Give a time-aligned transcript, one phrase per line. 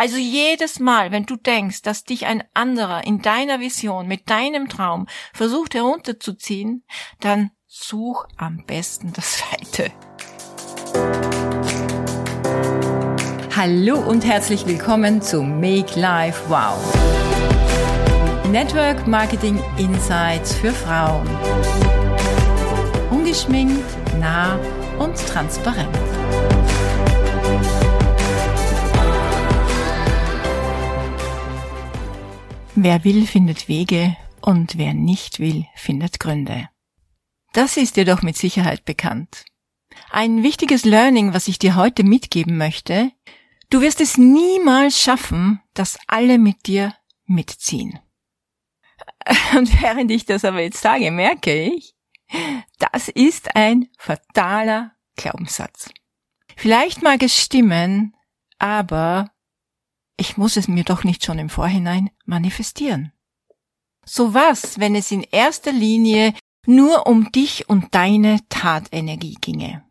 [0.00, 4.70] Also jedes Mal, wenn du denkst, dass dich ein anderer in deiner Vision mit deinem
[4.70, 6.84] Traum versucht herunterzuziehen,
[7.20, 9.92] dann such am besten das Weite.
[13.54, 16.78] Hallo und herzlich willkommen zu Make Life Wow.
[18.50, 21.28] Network Marketing Insights für Frauen.
[23.10, 23.84] Ungeschminkt,
[24.18, 24.58] nah
[24.98, 25.94] und transparent.
[32.82, 36.70] Wer will, findet Wege und wer nicht will, findet Gründe.
[37.52, 39.44] Das ist dir doch mit Sicherheit bekannt.
[40.10, 43.12] Ein wichtiges Learning, was ich dir heute mitgeben möchte,
[43.68, 46.94] du wirst es niemals schaffen, dass alle mit dir
[47.26, 47.98] mitziehen.
[49.58, 51.94] Und während ich das aber jetzt sage, merke ich,
[52.78, 55.90] das ist ein fataler Glaubenssatz.
[56.56, 58.16] Vielleicht mag es stimmen,
[58.58, 59.30] aber
[60.20, 63.12] ich muss es mir doch nicht schon im Vorhinein manifestieren.
[64.04, 66.34] So was, wenn es in erster Linie
[66.66, 69.82] nur um dich und deine Tatenergie ginge.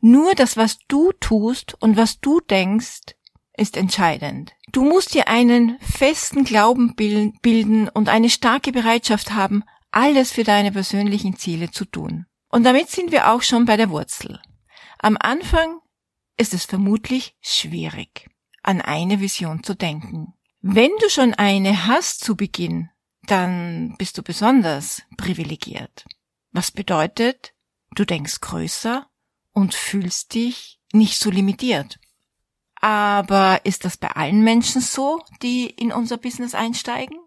[0.00, 3.14] Nur das, was du tust und was du denkst,
[3.56, 4.52] ist entscheidend.
[4.72, 10.72] Du musst dir einen festen Glauben bilden und eine starke Bereitschaft haben, alles für deine
[10.72, 12.26] persönlichen Ziele zu tun.
[12.50, 14.40] Und damit sind wir auch schon bei der Wurzel.
[14.98, 15.78] Am Anfang
[16.36, 18.28] ist es vermutlich schwierig
[18.66, 20.34] an eine Vision zu denken.
[20.60, 22.90] Wenn du schon eine hast zu Beginn,
[23.22, 26.04] dann bist du besonders privilegiert.
[26.52, 27.54] Was bedeutet,
[27.94, 29.08] du denkst größer
[29.52, 31.98] und fühlst dich nicht so limitiert.
[32.80, 37.18] Aber ist das bei allen Menschen so, die in unser Business einsteigen?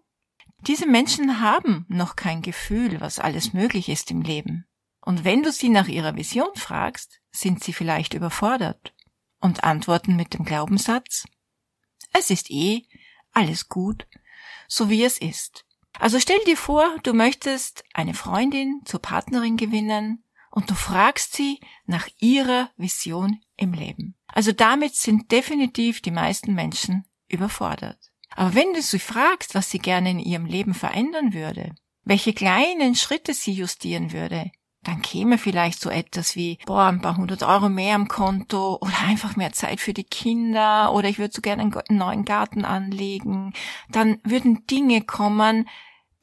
[0.66, 4.66] Diese Menschen haben noch kein Gefühl, was alles möglich ist im Leben.
[5.00, 8.92] Und wenn du sie nach ihrer Vision fragst, sind sie vielleicht überfordert
[9.40, 11.24] und antworten mit dem Glaubenssatz,
[12.12, 12.82] es ist eh
[13.32, 14.06] alles gut,
[14.68, 15.64] so wie es ist.
[15.98, 21.60] Also stell dir vor, du möchtest eine Freundin zur Partnerin gewinnen und du fragst sie
[21.86, 24.16] nach ihrer Vision im Leben.
[24.26, 27.98] Also damit sind definitiv die meisten Menschen überfordert.
[28.30, 31.74] Aber wenn du sie fragst, was sie gerne in ihrem Leben verändern würde,
[32.04, 34.50] welche kleinen Schritte sie justieren würde,
[34.82, 39.00] dann käme vielleicht so etwas wie, boah, ein paar hundert Euro mehr am Konto oder
[39.06, 43.52] einfach mehr Zeit für die Kinder oder ich würde so gerne einen neuen Garten anlegen.
[43.90, 45.68] Dann würden Dinge kommen,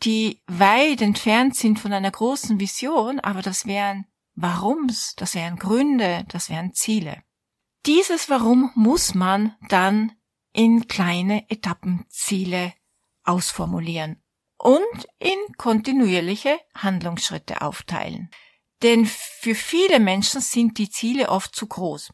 [0.03, 6.25] die weit entfernt sind von einer großen Vision, aber das wären Warums, das wären Gründe,
[6.29, 7.24] das wären Ziele.
[7.85, 10.12] Dieses Warum muss man dann
[10.51, 12.74] in kleine Etappenziele
[13.24, 14.22] ausformulieren
[14.57, 18.29] und in kontinuierliche Handlungsschritte aufteilen.
[18.83, 22.13] Denn für viele Menschen sind die Ziele oft zu groß.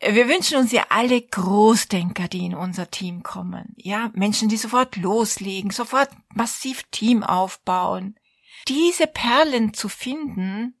[0.00, 3.74] Wir wünschen uns ja alle Großdenker, die in unser Team kommen.
[3.76, 8.18] Ja, Menschen, die sofort loslegen, sofort massiv Team aufbauen.
[8.66, 10.74] Diese Perlen zu finden,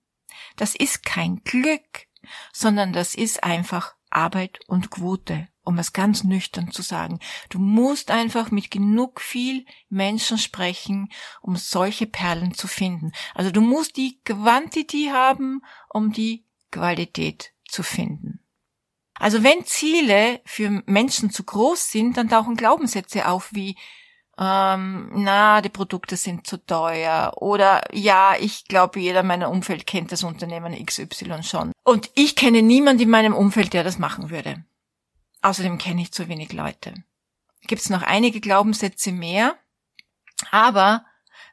[0.56, 2.06] das ist kein Glück,
[2.52, 7.20] sondern das ist einfach Arbeit und Quote um es ganz nüchtern zu sagen.
[7.48, 11.10] Du musst einfach mit genug viel Menschen sprechen,
[11.40, 13.12] um solche Perlen zu finden.
[13.34, 18.40] Also du musst die Quantität haben, um die Qualität zu finden.
[19.14, 23.76] Also wenn Ziele für Menschen zu groß sind, dann tauchen Glaubenssätze auf wie
[24.38, 29.86] ähm, na, die Produkte sind zu teuer oder ja, ich glaube, jeder in meinem Umfeld
[29.86, 31.72] kennt das Unternehmen XY schon.
[31.84, 34.64] Und ich kenne niemanden in meinem Umfeld, der das machen würde.
[35.42, 36.94] Außerdem kenne ich zu wenig Leute.
[37.62, 39.56] Gibt es noch einige Glaubenssätze mehr,
[40.50, 41.04] aber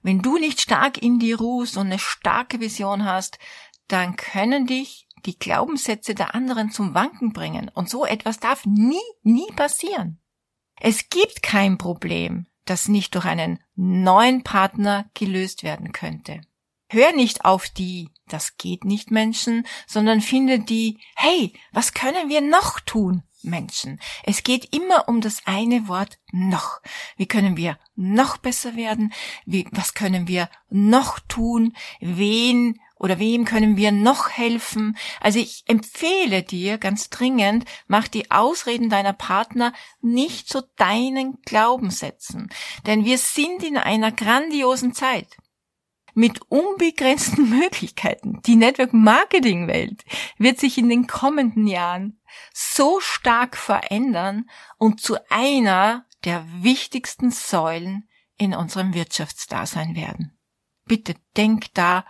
[0.01, 3.39] wenn du nicht stark in dir ruhst und eine starke Vision hast,
[3.87, 7.69] dann können dich die Glaubenssätze der anderen zum Wanken bringen.
[7.73, 10.19] Und so etwas darf nie, nie passieren.
[10.79, 16.41] Es gibt kein Problem, das nicht durch einen neuen Partner gelöst werden könnte.
[16.89, 22.41] Hör nicht auf die, das geht nicht Menschen, sondern finde die, hey, was können wir
[22.41, 23.23] noch tun?
[23.43, 23.99] Menschen.
[24.23, 26.81] Es geht immer um das eine Wort noch.
[27.17, 29.13] Wie können wir noch besser werden?
[29.45, 31.75] Wie, was können wir noch tun?
[31.99, 34.97] Wen oder wem können wir noch helfen?
[35.21, 42.49] Also ich empfehle dir ganz dringend, mach die Ausreden deiner Partner nicht zu deinen Glaubenssätzen.
[42.85, 45.37] Denn wir sind in einer grandiosen Zeit
[46.17, 48.41] mit unbegrenzten Möglichkeiten.
[48.41, 50.03] Die Network Marketing Welt
[50.39, 52.19] wird sich in den kommenden Jahren
[52.55, 54.49] so stark verändern
[54.79, 60.35] und zu einer der wichtigsten Säulen in unserem Wirtschaftsdasein werden.
[60.85, 62.03] Bitte denk da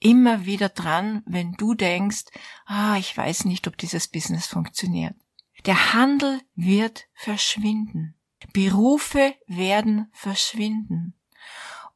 [0.00, 2.24] immer wieder dran, wenn du denkst,
[2.66, 5.14] ah, ich weiß nicht, ob dieses Business funktioniert.
[5.64, 8.16] Der Handel wird verschwinden.
[8.52, 11.17] Berufe werden verschwinden.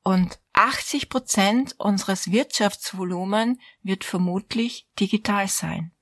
[0.02, 5.92] Und 80 Prozent unseres Wirtschaftsvolumen wird vermutlich digital sein.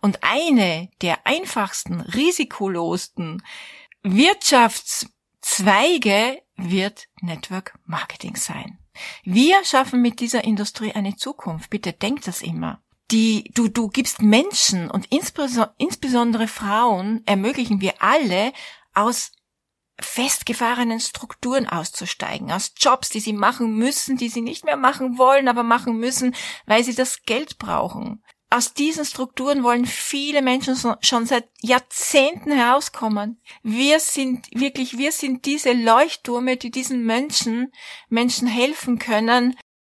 [0.00, 3.42] Und eine der einfachsten, risikolosten
[4.02, 8.78] Wirtschaftszweige wird Network Marketing sein.
[9.22, 11.70] Wir schaffen mit dieser Industrie eine Zukunft.
[11.70, 12.82] Bitte denkt das immer.
[13.10, 18.52] Die, du, du gibst Menschen und insbesondere Frauen ermöglichen wir alle
[18.92, 19.32] aus
[20.00, 25.48] festgefahrenen Strukturen auszusteigen, aus Jobs, die sie machen müssen, die sie nicht mehr machen wollen,
[25.48, 26.34] aber machen müssen,
[26.66, 28.22] weil sie das Geld brauchen.
[28.50, 33.38] Aus diesen Strukturen wollen viele Menschen schon seit Jahrzehnten herauskommen.
[33.62, 37.70] Wir sind wirklich, wir sind diese Leuchttürme, die diesen Menschen,
[38.08, 39.54] Menschen helfen können,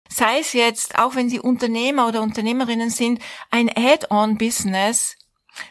[0.09, 5.15] sei es jetzt, auch wenn sie Unternehmer oder Unternehmerinnen sind, ein Add-on-Business,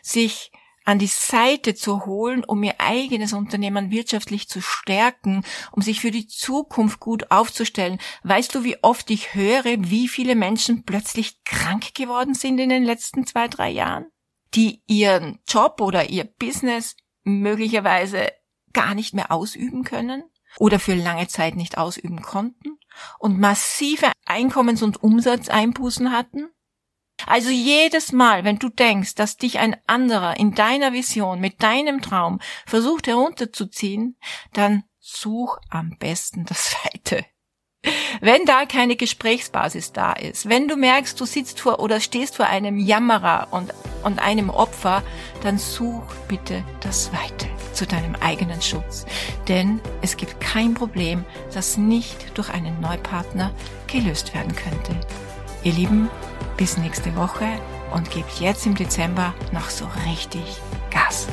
[0.01, 0.53] sich
[0.89, 6.11] an die Seite zu holen, um ihr eigenes Unternehmen wirtschaftlich zu stärken, um sich für
[6.11, 7.99] die Zukunft gut aufzustellen.
[8.23, 12.85] Weißt du, wie oft ich höre, wie viele Menschen plötzlich krank geworden sind in den
[12.85, 14.07] letzten zwei, drei Jahren?
[14.55, 18.33] Die ihren Job oder ihr Business möglicherweise
[18.73, 20.25] gar nicht mehr ausüben können
[20.59, 22.79] oder für lange Zeit nicht ausüben konnten
[23.19, 26.49] und massive Einkommens- und Umsatzeinbußen hatten?
[27.27, 32.01] Also jedes Mal, wenn du denkst, dass dich ein anderer in deiner Vision mit deinem
[32.01, 34.17] Traum versucht herunterzuziehen,
[34.53, 37.25] dann such am besten das Weite.
[38.21, 42.47] Wenn da keine Gesprächsbasis da ist, wenn du merkst, du sitzt vor oder stehst vor
[42.47, 43.73] einem Jammerer und,
[44.03, 45.03] und einem Opfer,
[45.43, 49.07] dann such bitte das Weite zu deinem eigenen Schutz.
[49.47, 51.25] Denn es gibt kein Problem,
[51.55, 53.53] das nicht durch einen Neupartner
[53.87, 54.99] gelöst werden könnte.
[55.63, 56.11] Ihr Lieben,
[56.59, 57.47] bis nächste Woche
[57.95, 60.61] und gebt jetzt im Dezember noch so richtig
[60.91, 61.29] Gas.